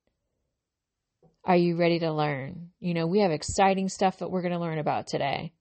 Are 1.45 1.57
you 1.57 1.77
ready 1.77 1.99
to 2.01 2.13
learn? 2.13 2.71
You 2.81 2.95
know, 2.95 3.07
we 3.07 3.21
have 3.21 3.33
exciting 3.33 3.89
stuff 3.89 4.19
that 4.19 4.31
we're 4.31 4.43
going 4.43 4.55
to 4.55 4.61
learn 4.61 4.79
about 4.79 5.07
today. 5.07 5.53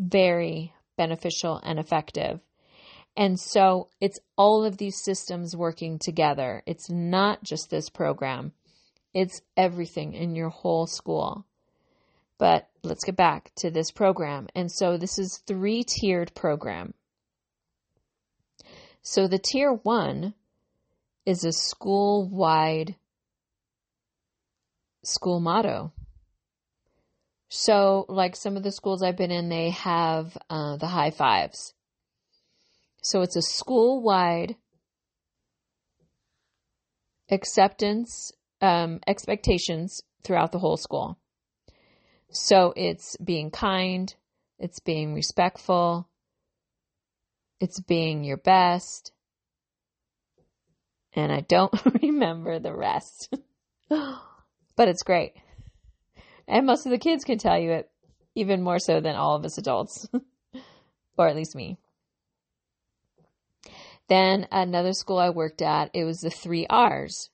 Very 0.00 0.72
beneficial 0.96 1.60
and 1.62 1.78
effective. 1.78 2.40
And 3.16 3.38
so 3.38 3.88
it's 4.00 4.18
all 4.36 4.64
of 4.64 4.78
these 4.78 4.96
systems 4.96 5.54
working 5.54 5.98
together. 5.98 6.62
It's 6.64 6.88
not 6.88 7.42
just 7.44 7.68
this 7.68 7.90
program, 7.90 8.52
it's 9.12 9.42
everything 9.56 10.14
in 10.14 10.34
your 10.34 10.48
whole 10.48 10.86
school. 10.86 11.44
But 12.38 12.68
let's 12.82 13.04
get 13.04 13.16
back 13.16 13.52
to 13.56 13.70
this 13.70 13.90
program. 13.90 14.48
And 14.54 14.72
so 14.72 14.96
this 14.96 15.18
is 15.18 15.42
three 15.46 15.84
tiered 15.84 16.34
program. 16.34 16.94
So 19.02 19.28
the 19.28 19.38
tier 19.38 19.72
one 19.72 20.32
is 21.26 21.44
a 21.44 21.52
school 21.52 22.28
wide 22.28 22.96
school 25.02 25.40
motto. 25.40 25.92
So, 27.52 28.06
like 28.08 28.36
some 28.36 28.56
of 28.56 28.62
the 28.62 28.70
schools 28.70 29.02
I've 29.02 29.16
been 29.16 29.32
in, 29.32 29.48
they 29.48 29.70
have 29.70 30.38
uh, 30.48 30.76
the 30.76 30.86
high 30.86 31.10
fives. 31.10 31.74
So 33.02 33.22
it's 33.22 33.34
a 33.34 33.42
school 33.42 34.00
wide 34.00 34.54
acceptance 37.28 38.30
um, 38.60 39.00
expectations 39.04 40.00
throughout 40.22 40.52
the 40.52 40.60
whole 40.60 40.76
school. 40.76 41.18
So 42.30 42.72
it's 42.76 43.16
being 43.16 43.50
kind, 43.50 44.14
it's 44.60 44.78
being 44.78 45.12
respectful, 45.12 46.08
it's 47.58 47.80
being 47.80 48.22
your 48.22 48.36
best. 48.36 49.10
And 51.14 51.32
I 51.32 51.40
don't 51.40 51.74
remember 52.02 52.60
the 52.60 52.76
rest. 52.76 53.34
but 53.88 54.88
it's 54.88 55.02
great. 55.02 55.32
And 56.50 56.66
most 56.66 56.84
of 56.84 56.90
the 56.90 56.98
kids 56.98 57.24
can 57.24 57.38
tell 57.38 57.56
you 57.56 57.70
it 57.70 57.90
even 58.34 58.60
more 58.60 58.80
so 58.80 59.00
than 59.00 59.14
all 59.14 59.36
of 59.36 59.44
us 59.44 59.56
adults, 59.56 60.08
or 61.16 61.28
at 61.28 61.36
least 61.36 61.54
me. 61.54 61.78
Then 64.08 64.48
another 64.50 64.92
school 64.92 65.18
I 65.18 65.30
worked 65.30 65.62
at, 65.62 65.90
it 65.94 66.02
was 66.02 66.18
the 66.18 66.30
three 66.30 66.66
R's. 66.68 67.30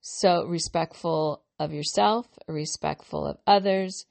So 0.00 0.46
respectful 0.46 1.42
of 1.58 1.72
yourself, 1.72 2.28
respectful 2.46 3.26
of 3.26 3.38
others, 3.44 4.06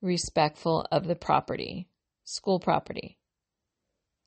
respectful 0.00 0.86
of 0.92 1.08
the 1.08 1.16
property, 1.16 1.88
school 2.22 2.60
property. 2.60 3.18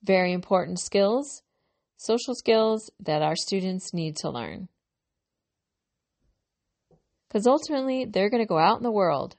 Very 0.03 0.33
important 0.33 0.81
skills, 0.81 1.43
social 1.95 2.35
skills 2.35 2.91
that 2.99 3.21
our 3.21 3.37
students 3.37 3.93
need 3.93 4.17
to 4.17 4.29
learn. 4.29 4.67
Because 7.29 7.47
ultimately, 7.47 8.03
they're 8.03 8.29
going 8.29 8.43
to 8.43 8.47
go 8.47 8.57
out 8.57 8.75
in 8.75 8.83
the 8.83 8.91
world. 8.91 9.37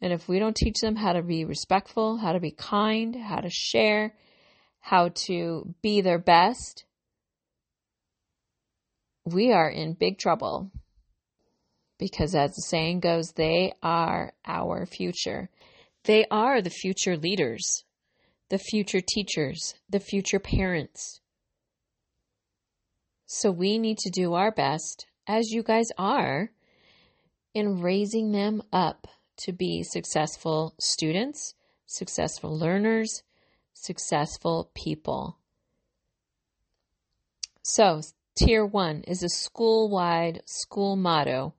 And 0.00 0.12
if 0.12 0.28
we 0.28 0.38
don't 0.38 0.56
teach 0.56 0.80
them 0.80 0.96
how 0.96 1.14
to 1.14 1.22
be 1.22 1.44
respectful, 1.44 2.18
how 2.18 2.32
to 2.32 2.40
be 2.40 2.50
kind, 2.50 3.16
how 3.16 3.40
to 3.40 3.50
share, 3.50 4.14
how 4.80 5.10
to 5.26 5.74
be 5.82 6.00
their 6.00 6.18
best, 6.18 6.84
we 9.24 9.52
are 9.52 9.70
in 9.70 9.94
big 9.94 10.18
trouble. 10.18 10.70
Because 11.98 12.34
as 12.34 12.54
the 12.54 12.62
saying 12.62 13.00
goes, 13.00 13.32
they 13.32 13.72
are 13.82 14.32
our 14.44 14.84
future. 14.84 15.48
They 16.04 16.26
are 16.30 16.60
the 16.60 16.70
future 16.70 17.16
leaders, 17.16 17.84
the 18.50 18.58
future 18.58 19.00
teachers, 19.00 19.74
the 19.88 19.98
future 19.98 20.38
parents. 20.38 21.20
So 23.24 23.50
we 23.50 23.78
need 23.78 23.98
to 23.98 24.10
do 24.10 24.34
our 24.34 24.52
best, 24.52 25.06
as 25.26 25.50
you 25.50 25.62
guys 25.62 25.88
are, 25.98 26.50
in 27.54 27.80
raising 27.80 28.30
them 28.30 28.62
up 28.72 29.08
to 29.38 29.52
be 29.52 29.82
successful 29.82 30.74
students, 30.78 31.54
successful 31.86 32.56
learners, 32.56 33.22
successful 33.72 34.70
people. 34.74 35.38
So, 37.62 38.00
Tier 38.36 38.64
1 38.64 39.04
is 39.06 39.22
a 39.22 39.28
school 39.28 39.88
wide 39.88 40.42
school 40.44 40.94
motto 40.96 41.54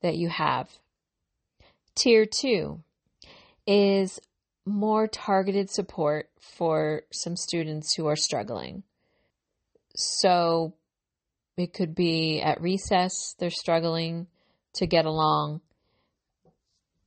that 0.00 0.16
you 0.16 0.28
have. 0.28 0.70
Tier 1.94 2.24
2 2.24 2.80
is 3.66 4.20
more 4.64 5.08
targeted 5.08 5.70
support 5.70 6.30
for 6.40 7.02
some 7.12 7.36
students 7.36 7.94
who 7.94 8.06
are 8.06 8.16
struggling. 8.16 8.84
So 9.96 10.74
it 11.56 11.72
could 11.72 11.94
be 11.94 12.40
at 12.40 12.60
recess, 12.60 13.34
they're 13.38 13.50
struggling 13.50 14.28
to 14.74 14.86
get 14.86 15.06
along. 15.06 15.60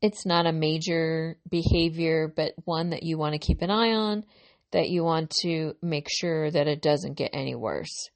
It's 0.01 0.25
not 0.25 0.47
a 0.47 0.51
major 0.51 1.37
behavior, 1.49 2.27
but 2.27 2.53
one 2.65 2.89
that 2.89 3.03
you 3.03 3.17
want 3.17 3.33
to 3.33 3.39
keep 3.39 3.61
an 3.61 3.69
eye 3.69 3.91
on, 3.91 4.25
that 4.71 4.89
you 4.89 5.03
want 5.03 5.29
to 5.41 5.75
make 5.81 6.07
sure 6.09 6.49
that 6.49 6.67
it 6.67 6.81
doesn't 6.81 7.17
get 7.17 7.31
any 7.33 7.53
worse. 7.53 8.09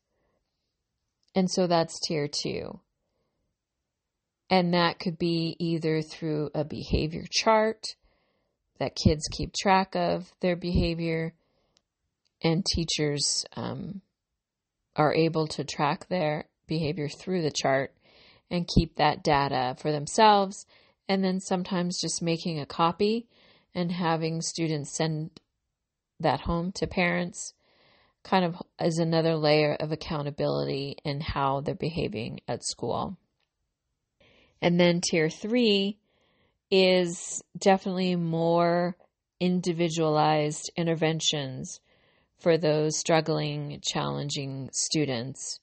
And 1.35 1.49
so 1.49 1.67
that's 1.67 1.99
tier 2.07 2.27
two. 2.27 2.79
And 4.49 4.73
that 4.73 4.99
could 4.99 5.17
be 5.17 5.55
either 5.59 6.01
through 6.01 6.49
a 6.55 6.63
behavior 6.63 7.25
chart, 7.29 7.95
that 8.79 8.95
kids 8.95 9.27
keep 9.31 9.53
track 9.53 9.95
of 9.95 10.31
their 10.41 10.55
behavior 10.55 11.33
and 12.43 12.65
teachers 12.65 13.45
um, 13.55 14.01
are 14.95 15.13
able 15.13 15.47
to 15.47 15.63
track 15.63 16.07
their 16.09 16.45
behavior 16.67 17.07
through 17.09 17.41
the 17.41 17.51
chart 17.51 17.93
and 18.51 18.67
keep 18.67 18.95
that 18.95 19.23
data 19.23 19.75
for 19.79 19.91
themselves 19.91 20.65
and 21.07 21.23
then 21.23 21.39
sometimes 21.39 21.99
just 21.99 22.21
making 22.21 22.59
a 22.59 22.65
copy 22.65 23.27
and 23.73 23.91
having 23.91 24.41
students 24.41 24.95
send 24.95 25.31
that 26.19 26.41
home 26.41 26.71
to 26.71 26.87
parents 26.87 27.53
kind 28.23 28.43
of 28.43 28.55
is 28.81 28.97
another 28.97 29.35
layer 29.35 29.75
of 29.79 29.91
accountability 29.91 30.97
in 31.03 31.21
how 31.21 31.61
they're 31.61 31.75
behaving 31.75 32.39
at 32.47 32.63
school. 32.63 33.17
And 34.61 34.79
then 34.79 34.99
tier 34.99 35.29
three 35.29 35.99
is 36.71 37.43
definitely 37.57 38.15
more 38.15 38.97
individualized 39.39 40.71
interventions 40.75 41.79
for 42.39 42.57
those 42.57 42.97
struggling, 42.97 43.79
challenging 43.83 44.69
students. 44.73 45.59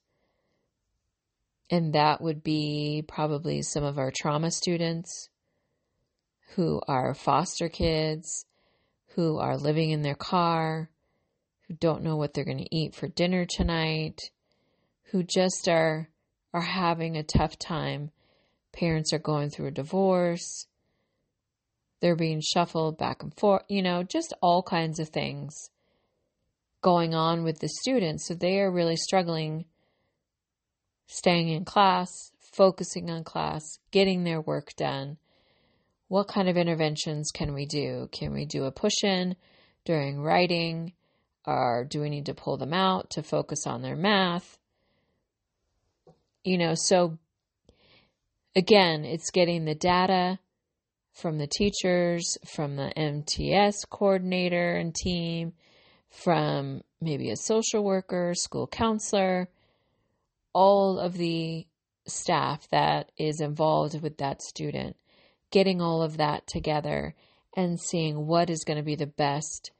And 1.68 1.94
that 1.94 2.20
would 2.20 2.42
be 2.44 3.02
probably 3.08 3.62
some 3.62 3.82
of 3.82 3.98
our 3.98 4.12
trauma 4.14 4.50
students 4.50 5.30
who 6.54 6.80
are 6.86 7.14
foster 7.14 7.68
kids, 7.68 8.46
who 9.14 9.38
are 9.38 9.56
living 9.56 9.90
in 9.90 10.02
their 10.02 10.14
car, 10.14 10.90
who 11.66 11.74
don't 11.74 12.02
know 12.02 12.16
what 12.16 12.34
they're 12.34 12.44
going 12.44 12.58
to 12.58 12.76
eat 12.76 12.94
for 12.94 13.08
dinner 13.08 13.46
tonight, 13.48 14.20
who 15.10 15.22
just 15.22 15.68
are 15.68 16.08
are 16.54 16.62
having 16.62 17.16
a 17.16 17.22
tough 17.22 17.58
time. 17.58 18.10
Parents 18.72 19.12
are 19.12 19.18
going 19.18 19.50
through 19.50 19.68
a 19.68 19.72
divorce. 19.72 20.66
They're 22.00 22.16
being 22.16 22.42
shuffled 22.42 22.98
back 22.98 23.22
and 23.22 23.34
forth, 23.34 23.62
you 23.68 23.82
know, 23.82 24.02
just 24.02 24.34
all 24.42 24.62
kinds 24.62 24.98
of 24.98 25.08
things 25.08 25.54
going 26.82 27.14
on 27.14 27.44
with 27.44 27.60
the 27.60 27.68
students. 27.68 28.26
So 28.26 28.34
they 28.34 28.58
are 28.58 28.70
really 28.70 28.96
struggling 28.96 29.64
staying 31.06 31.48
in 31.48 31.64
class, 31.64 32.10
focusing 32.38 33.10
on 33.10 33.24
class, 33.24 33.78
getting 33.90 34.24
their 34.24 34.40
work 34.40 34.74
done. 34.76 35.18
What 36.12 36.28
kind 36.28 36.46
of 36.46 36.58
interventions 36.58 37.30
can 37.30 37.54
we 37.54 37.64
do? 37.64 38.06
Can 38.12 38.34
we 38.34 38.44
do 38.44 38.64
a 38.64 38.70
push 38.70 39.02
in 39.02 39.34
during 39.86 40.20
writing? 40.20 40.92
Or 41.46 41.86
do 41.88 42.02
we 42.02 42.10
need 42.10 42.26
to 42.26 42.34
pull 42.34 42.58
them 42.58 42.74
out 42.74 43.08
to 43.12 43.22
focus 43.22 43.66
on 43.66 43.80
their 43.80 43.96
math? 43.96 44.58
You 46.44 46.58
know, 46.58 46.74
so 46.74 47.16
again, 48.54 49.06
it's 49.06 49.30
getting 49.30 49.64
the 49.64 49.74
data 49.74 50.38
from 51.14 51.38
the 51.38 51.46
teachers, 51.46 52.36
from 52.44 52.76
the 52.76 52.92
MTS 52.94 53.86
coordinator 53.88 54.76
and 54.76 54.94
team, 54.94 55.54
from 56.10 56.82
maybe 57.00 57.30
a 57.30 57.36
social 57.36 57.82
worker, 57.82 58.34
school 58.34 58.66
counselor, 58.66 59.48
all 60.52 60.98
of 60.98 61.14
the 61.14 61.66
staff 62.06 62.68
that 62.68 63.10
is 63.16 63.40
involved 63.40 64.02
with 64.02 64.18
that 64.18 64.42
student, 64.42 64.94
getting 65.52 65.80
all 65.80 66.02
of 66.02 66.16
that 66.16 66.46
together 66.48 67.14
and 67.56 67.78
seeing 67.80 68.26
what 68.26 68.50
is 68.50 68.64
going 68.64 68.78
to 68.78 68.82
be 68.82 68.96
the 68.96 69.06
best 69.06 69.70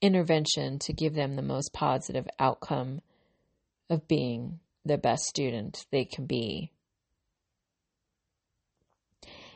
intervention 0.00 0.78
to 0.78 0.92
give 0.92 1.14
them 1.14 1.34
the 1.34 1.42
most 1.42 1.72
positive 1.72 2.28
outcome 2.38 3.00
of 3.90 4.06
being 4.06 4.60
the 4.84 4.98
best 4.98 5.24
student 5.24 5.86
they 5.90 6.04
can 6.04 6.26
be. 6.26 6.70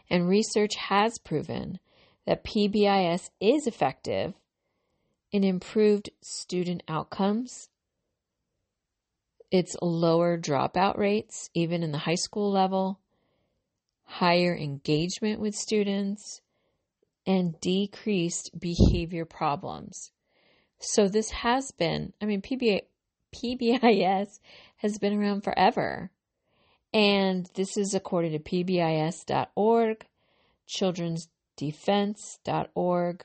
And 0.08 0.28
research 0.28 0.74
has 0.88 1.18
proven 1.18 1.78
that 2.26 2.44
PBIS 2.44 3.30
is 3.40 3.66
effective 3.66 4.34
in 5.30 5.44
improved 5.44 6.10
student 6.22 6.82
outcomes. 6.88 7.68
It's 9.52 9.76
lower 9.80 10.38
dropout 10.38 10.98
rates, 10.98 11.50
even 11.54 11.82
in 11.82 11.92
the 11.92 11.98
high 11.98 12.16
school 12.16 12.50
level, 12.50 12.98
higher 14.10 14.54
engagement 14.56 15.40
with 15.40 15.54
students, 15.54 16.40
and 17.26 17.60
decreased 17.60 18.50
behavior 18.58 19.24
problems. 19.24 20.10
So 20.80 21.06
this 21.08 21.30
has 21.30 21.70
been, 21.70 22.12
I 22.20 22.24
mean, 22.24 22.42
PBA, 22.42 22.80
PBIS 23.32 24.40
has 24.78 24.98
been 24.98 25.16
around 25.16 25.44
forever. 25.44 26.10
And 26.92 27.48
this 27.54 27.76
is 27.76 27.94
according 27.94 28.32
to 28.32 28.40
PBIS.org, 28.40 30.04
childrensdefense.org, 30.68 33.24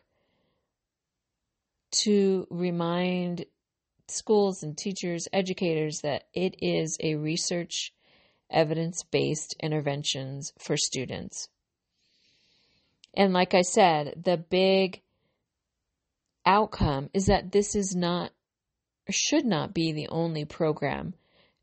to 1.92 2.48
remind 2.52 3.46
schools 4.08 4.62
and 4.62 4.78
teachers, 4.78 5.28
educators 5.34 6.02
that 6.02 6.26
it 6.34 6.58
is 6.62 6.96
a 7.00 7.16
research 7.16 7.92
evidence 8.50 9.04
based 9.04 9.56
interventions 9.62 10.54
for 10.60 10.78
students. 10.78 11.50
And 13.14 13.34
like 13.34 13.54
I 13.54 13.62
said, 13.62 14.24
the 14.24 14.38
big 14.38 15.02
outcome 16.46 17.10
is 17.14 17.26
that 17.28 17.52
this 17.52 17.76
is 17.76 17.96
not 17.96 18.32
should 19.10 19.46
not 19.46 19.74
be 19.74 19.92
the 19.92 20.08
only 20.10 20.46
program 20.46 21.14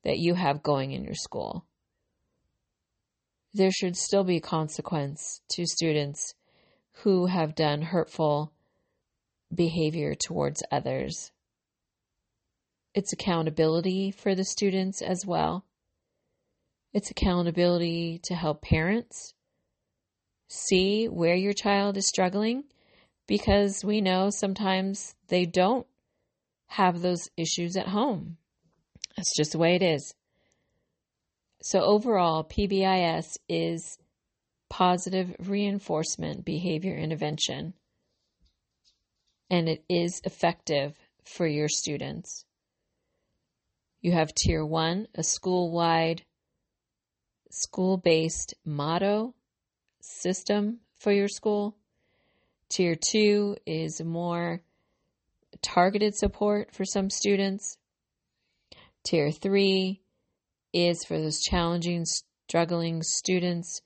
that 0.04 0.18
you 0.18 0.34
have 0.34 0.62
going 0.62 0.92
in 0.92 1.04
your 1.04 1.14
school. 1.14 1.64
There 3.52 3.70
should 3.70 3.96
still 3.96 4.24
be 4.24 4.40
consequence 4.40 5.40
to 5.50 5.66
students 5.66 6.34
who 7.02 7.26
have 7.26 7.54
done 7.54 7.82
hurtful 7.82 8.52
behavior 9.52 10.14
towards 10.14 10.62
others. 10.70 11.32
It's 12.94 13.12
accountability 13.12 14.10
for 14.10 14.34
the 14.34 14.44
students 14.44 15.02
as 15.02 15.24
well. 15.26 15.64
It's 16.92 17.10
accountability 17.10 18.20
to 18.24 18.34
help 18.34 18.62
parents 18.62 19.32
see 20.48 21.06
where 21.08 21.34
your 21.34 21.54
child 21.54 21.96
is 21.96 22.06
struggling 22.06 22.64
because 23.26 23.82
we 23.82 24.02
know 24.02 24.28
sometimes 24.30 25.14
they 25.28 25.46
don't 25.46 25.86
have 26.66 27.00
those 27.00 27.28
issues 27.36 27.76
at 27.76 27.88
home. 27.88 28.36
That's 29.16 29.34
just 29.36 29.52
the 29.52 29.58
way 29.58 29.74
it 29.74 29.82
is. 29.82 30.14
So, 31.62 31.80
overall, 31.80 32.44
PBIS 32.44 33.38
is 33.48 33.98
positive 34.68 35.34
reinforcement 35.38 36.44
behavior 36.44 36.96
intervention, 36.96 37.74
and 39.48 39.68
it 39.68 39.84
is 39.88 40.20
effective 40.24 40.96
for 41.24 41.46
your 41.46 41.68
students. 41.68 42.44
You 44.00 44.12
have 44.12 44.34
Tier 44.34 44.66
1, 44.66 45.08
a 45.14 45.22
school 45.22 45.70
wide, 45.70 46.22
school 47.52 47.98
based 47.98 48.54
motto 48.64 49.34
system 50.00 50.80
for 50.98 51.12
your 51.12 51.28
school. 51.28 51.76
Tier 52.70 52.96
2 52.96 53.56
is 53.66 54.02
more 54.02 54.62
targeted 55.60 56.14
support 56.16 56.74
for 56.74 56.86
some 56.86 57.10
students. 57.10 57.76
Tier 59.04 59.30
3 59.30 60.00
is 60.72 61.04
for 61.04 61.18
those 61.18 61.40
challenging, 61.40 62.06
struggling 62.48 63.02
students 63.02 63.82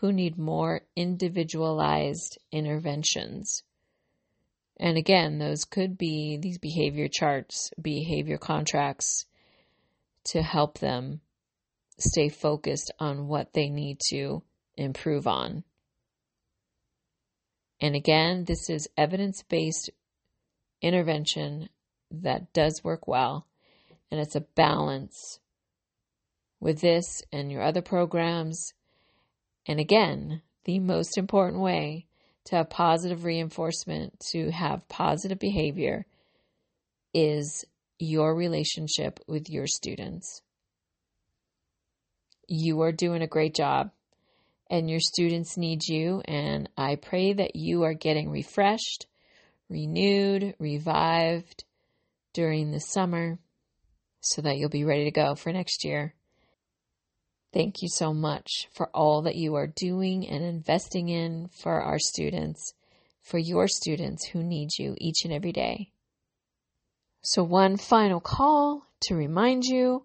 who 0.00 0.12
need 0.12 0.36
more 0.36 0.82
individualized 0.94 2.36
interventions. 2.52 3.62
And 4.78 4.98
again, 4.98 5.38
those 5.38 5.64
could 5.64 5.96
be 5.96 6.36
these 6.36 6.58
behavior 6.58 7.08
charts, 7.08 7.70
behavior 7.80 8.36
contracts 8.36 9.24
to 10.24 10.42
help 10.42 10.80
them 10.80 11.22
stay 11.98 12.28
focused 12.28 12.92
on 12.98 13.28
what 13.28 13.52
they 13.52 13.68
need 13.68 13.98
to 14.10 14.42
improve 14.76 15.26
on. 15.26 15.64
And 17.80 17.94
again, 17.94 18.44
this 18.44 18.70
is 18.70 18.88
evidence 18.96 19.42
based 19.42 19.90
intervention 20.80 21.68
that 22.10 22.52
does 22.52 22.80
work 22.84 23.06
well, 23.06 23.46
and 24.10 24.20
it's 24.20 24.36
a 24.36 24.40
balance 24.40 25.40
with 26.60 26.80
this 26.80 27.22
and 27.32 27.50
your 27.50 27.62
other 27.62 27.82
programs. 27.82 28.72
And 29.66 29.80
again, 29.80 30.42
the 30.64 30.78
most 30.78 31.18
important 31.18 31.62
way 31.62 32.06
to 32.46 32.56
have 32.56 32.70
positive 32.70 33.24
reinforcement, 33.24 34.20
to 34.30 34.50
have 34.50 34.88
positive 34.88 35.38
behavior, 35.38 36.06
is 37.12 37.64
your 37.98 38.34
relationship 38.34 39.20
with 39.26 39.50
your 39.50 39.66
students. 39.66 40.42
You 42.48 42.80
are 42.82 42.92
doing 42.92 43.22
a 43.22 43.26
great 43.26 43.54
job 43.54 43.90
and 44.68 44.90
your 44.90 45.00
students 45.00 45.56
need 45.56 45.86
you. 45.86 46.22
And 46.24 46.68
I 46.76 46.96
pray 46.96 47.32
that 47.32 47.56
you 47.56 47.82
are 47.84 47.94
getting 47.94 48.30
refreshed, 48.30 49.06
renewed, 49.68 50.54
revived 50.58 51.64
during 52.32 52.70
the 52.70 52.80
summer 52.80 53.38
so 54.20 54.42
that 54.42 54.56
you'll 54.56 54.68
be 54.68 54.84
ready 54.84 55.04
to 55.04 55.10
go 55.10 55.34
for 55.34 55.52
next 55.52 55.84
year. 55.84 56.14
Thank 57.52 57.80
you 57.80 57.88
so 57.88 58.12
much 58.12 58.68
for 58.72 58.90
all 58.92 59.22
that 59.22 59.36
you 59.36 59.54
are 59.54 59.66
doing 59.66 60.28
and 60.28 60.44
investing 60.44 61.08
in 61.08 61.48
for 61.48 61.80
our 61.80 61.98
students, 61.98 62.74
for 63.22 63.38
your 63.38 63.66
students 63.68 64.26
who 64.26 64.42
need 64.42 64.70
you 64.78 64.94
each 64.98 65.24
and 65.24 65.32
every 65.32 65.52
day. 65.52 65.90
So, 67.22 67.42
one 67.42 67.76
final 67.76 68.20
call 68.20 68.86
to 69.02 69.14
remind 69.14 69.64
you 69.64 70.04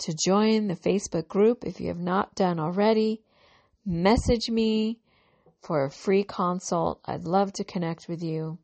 to 0.00 0.14
join 0.14 0.66
the 0.66 0.76
Facebook 0.76 1.28
group 1.28 1.64
if 1.64 1.80
you 1.80 1.88
have 1.88 1.98
not 1.98 2.34
done 2.34 2.58
already. 2.58 3.22
Message 3.86 4.50
me 4.50 4.98
for 5.62 5.84
a 5.84 5.90
free 5.90 6.24
consult. 6.24 7.00
I'd 7.04 7.24
love 7.24 7.52
to 7.54 7.64
connect 7.64 8.08
with 8.08 8.22
you. 8.22 8.58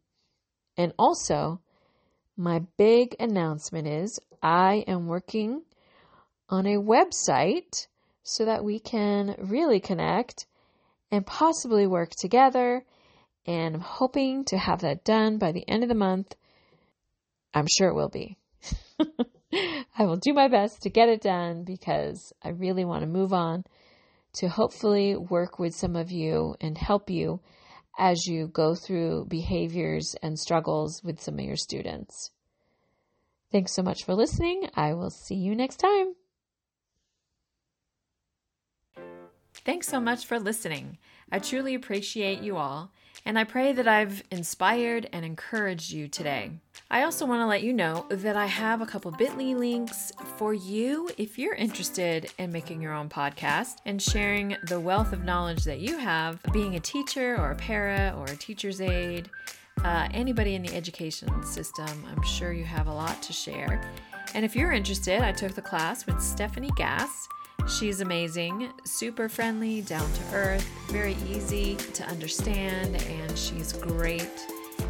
And 0.77 0.93
also, 0.99 1.61
my 2.37 2.61
big 2.77 3.17
announcement 3.21 3.87
is 3.87 4.19
I 4.43 4.85
am 4.87 5.07
working 5.07 5.63
on 6.49 6.67
a 6.67 6.77
website 6.77 7.87
so 8.23 8.45
that 8.45 8.65
we 8.65 8.79
can 8.79 9.37
really 9.39 9.81
connect 9.81 10.47
and 11.11 11.27
possibly 11.27 11.87
work 11.87 12.11
together. 12.19 12.85
And 13.47 13.75
I'm 13.77 13.81
hoping 13.81 14.45
to 14.47 14.59
have 14.59 14.81
that 14.81 15.05
done 15.05 15.39
by 15.39 15.53
the 15.53 15.69
end 15.69 15.83
of 15.83 15.89
the 15.89 15.95
month. 15.95 16.35
I'm 17.53 17.67
sure 17.67 17.89
it 17.89 17.95
will 17.95 18.09
be. 18.09 18.37
I 19.99 20.05
will 20.05 20.17
do 20.17 20.33
my 20.33 20.49
best 20.49 20.83
to 20.83 20.91
get 20.91 21.09
it 21.09 21.23
done 21.23 21.65
because 21.65 22.33
I 22.43 22.51
really 22.51 22.85
want 22.85 23.03
to 23.03 23.09
move 23.09 23.33
on 23.33 23.65
to 24.35 24.49
hopefully 24.49 25.17
work 25.17 25.59
with 25.59 25.75
some 25.75 25.97
of 25.97 26.11
you 26.11 26.55
and 26.61 26.79
help 26.79 27.11
you 27.11 27.41
as 27.99 28.27
you 28.27 28.47
go 28.47 28.75
through 28.75 29.27
behaviors 29.29 30.15
and 30.23 30.39
struggles 30.39 31.03
with 31.03 31.21
some 31.21 31.39
of 31.39 31.45
your 31.45 31.57
students. 31.57 32.31
Thanks 33.51 33.75
so 33.75 33.83
much 33.83 34.05
for 34.05 34.15
listening. 34.15 34.69
I 34.75 34.95
will 34.95 35.11
see 35.11 35.35
you 35.35 35.57
next 35.57 35.79
time. 35.79 36.15
Thanks 39.65 39.89
so 39.89 40.01
much 40.01 40.25
for 40.25 40.39
listening. 40.39 40.99
I 41.31 41.41
truly 41.41 41.75
appreciate 41.75 42.41
you 42.41 42.57
all, 42.57 42.93
and 43.25 43.39
I 43.39 43.45
pray 43.45 43.73
that 43.73 43.87
I've 43.87 44.23
inspired 44.31 45.09
and 45.13 45.25
encouraged 45.25 45.93
you 45.93 46.09
today. 46.09 46.51
I 46.91 47.03
also 47.03 47.27
want 47.27 47.41
to 47.41 47.47
let 47.47 47.63
you 47.63 47.73
know 47.73 48.07
that 48.11 48.37
I 48.37 48.47
have 48.47 48.81
a 48.81 48.87
couple 48.87 49.11
bit.ly 49.13 49.55
links 49.55 50.13
for 50.37 50.55
you 50.55 51.09
if 51.19 51.39
you're 51.39 51.55
interested 51.55 52.33
in 52.39 52.51
making 52.51 52.83
your 52.83 52.93
own 52.93 53.09
podcast 53.09 53.77
and 53.87 54.03
sharing 54.03 54.57
the 54.67 54.81
wealth 54.81 55.13
of 55.13 55.23
knowledge 55.23 55.65
that 55.65 55.81
you 55.81 55.99
have 55.99 56.41
being 56.53 56.75
a 56.75 56.81
teacher 56.81 57.37
or 57.37 57.53
a 57.53 57.57
para 57.57 58.15
or 58.17 58.25
a 58.25 58.37
teacher's 58.37 58.81
aide. 58.81 59.31
Uh, 59.85 60.09
anybody 60.13 60.55
in 60.55 60.63
the 60.63 60.75
education 60.75 61.43
system, 61.45 62.05
I'm 62.11 62.23
sure 62.23 62.53
you 62.53 62.65
have 62.65 62.87
a 62.87 62.93
lot 62.93 63.23
to 63.23 63.33
share. 63.33 63.81
And 64.35 64.45
if 64.45 64.55
you're 64.55 64.73
interested, 64.73 65.23
I 65.23 65.33
took 65.33 65.55
the 65.55 65.63
class 65.63 66.07
with 66.07 66.21
Stephanie 66.21 66.71
Gass 66.77 67.29
She's 67.71 68.01
amazing, 68.01 68.69
super 68.85 69.29
friendly, 69.29 69.81
down 69.83 70.13
to 70.13 70.35
earth, 70.35 70.69
very 70.89 71.17
easy 71.29 71.77
to 71.77 72.05
understand, 72.09 72.97
and 72.97 73.39
she's 73.39 73.73
great. 73.73 74.29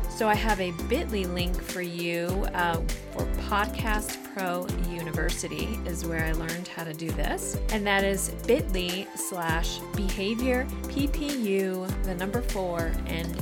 So, 0.09 0.29
I 0.29 0.35
have 0.35 0.61
a 0.61 0.73
bit.ly 0.89 1.25
link 1.25 1.61
for 1.61 1.83
you 1.83 2.27
uh, 2.55 2.77
for 3.13 3.27
Podcast 3.49 4.19
Pro 4.35 4.67
University, 4.91 5.79
is 5.87 6.05
where 6.07 6.25
I 6.25 6.33
learned 6.33 6.69
how 6.69 6.85
to 6.85 6.95
do 6.95 7.11
this. 7.13 7.59
And 7.71 7.87
that 7.87 8.03
is 8.03 8.31
bit.ly 8.47 9.07
slash 9.15 9.79
behavior 9.95 10.67
PPU, 10.85 11.87
the 12.05 12.15
number 12.15 12.43
four, 12.43 12.93
and 13.07 13.37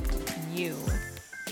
U, 0.54 0.76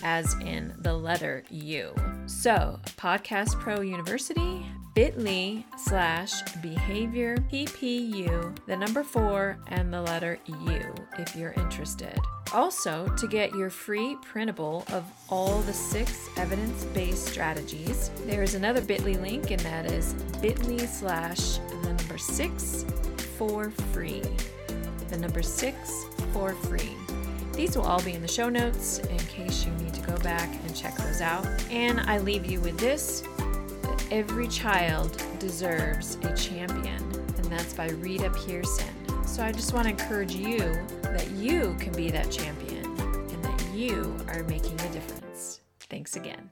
as 0.03 0.35
in 0.40 0.75
the 0.81 0.92
letter 0.92 1.44
U. 1.51 1.94
So, 2.27 2.81
Podcast 2.96 3.59
Pro 3.61 3.81
University, 3.81 4.66
bit.ly 4.97 5.63
slash 5.77 6.41
behavior 6.63 7.37
PPU, 7.53 8.57
the 8.67 8.75
number 8.75 9.05
four, 9.05 9.59
and 9.69 9.93
the 9.93 10.01
letter 10.01 10.39
U 10.47 10.95
if 11.19 11.37
you're 11.37 11.53
interested. 11.53 12.19
Also, 12.55 13.07
to 13.19 13.29
get 13.29 13.55
your 13.55 13.69
free 13.69 14.17
printable 14.23 14.87
of 14.95 15.05
all 15.29 15.61
the 15.61 15.73
six 15.73 16.31
evidence 16.39 16.85
based 16.95 17.27
strategies, 17.27 18.11
there 18.25 18.43
is 18.43 18.55
another 18.55 18.81
bit.ly 18.81 19.13
link, 19.21 19.51
and 19.51 19.61
that 19.61 19.85
is 19.93 20.15
bit.ly 20.41 20.87
slash 20.87 21.59
the 21.59 21.77
number 21.85 22.17
six 22.17 22.87
for 23.37 23.69
free. 23.93 24.23
The 25.11 25.19
number 25.19 25.43
six 25.43 26.07
for 26.33 26.55
free. 26.55 26.97
These 27.53 27.77
will 27.77 27.85
all 27.85 28.03
be 28.03 28.15
in 28.15 28.23
the 28.23 28.29
show 28.29 28.49
notes 28.49 29.01
in 29.01 29.19
case 29.19 29.67
you 29.67 29.73
need 29.73 29.93
to 29.93 30.01
go 30.01 30.17
back 30.21 30.49
and 30.65 30.75
check 30.75 30.97
those 30.97 31.21
out. 31.21 31.47
And 31.71 32.01
I 32.01 32.19
leave 32.19 32.47
you 32.47 32.61
with 32.61 32.79
this 32.79 33.23
Every 34.11 34.49
child 34.49 35.23
deserves 35.39 36.17
a 36.23 36.35
champion, 36.37 37.03
and 37.37 37.45
that's 37.47 37.75
by 37.75 37.89
Rita 37.89 38.31
Pierson. 38.31 39.25
So 39.27 39.43
I 39.43 39.53
just 39.53 39.73
want 39.75 39.85
to 39.85 39.91
encourage 39.91 40.35
you 40.35 40.59
that 41.03 41.31
you 41.33 41.77
can 41.79 41.93
be 41.93 42.11
that 42.11 42.31
champion 42.31 42.85
and 42.87 43.45
that 43.45 43.65
you 43.75 44.17
are 44.29 44.43
making 44.45 44.81
a 44.81 44.93
difference. 44.93 45.61
Thanks 45.91 46.17
again. 46.17 46.45